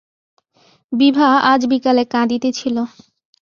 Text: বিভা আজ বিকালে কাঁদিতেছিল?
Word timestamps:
বিভা 0.91 1.29
আজ 1.51 1.61
বিকালে 1.71 2.03
কাঁদিতেছিল? 2.13 2.77